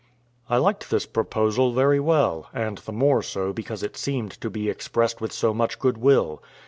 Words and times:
I 0.49 0.57
liked 0.57 0.89
this 0.89 1.05
proposal 1.05 1.73
very 1.73 1.99
well; 1.99 2.47
and 2.55 2.79
the 2.79 2.91
more 2.91 3.21
so 3.21 3.53
because 3.53 3.83
it 3.83 3.95
seemed 3.95 4.31
to 4.41 4.49
be 4.49 4.67
expressed 4.67 5.21
with 5.21 5.31
so 5.31 5.53
much 5.53 5.77
goodwill. 5.77 6.41